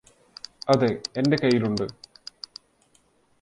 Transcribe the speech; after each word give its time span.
അതെ 0.67 0.89
എന്റെ 1.15 1.37
കയ്യിലുണ്ട് 1.37 1.85